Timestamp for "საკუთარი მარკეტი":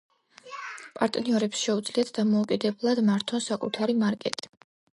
3.51-4.55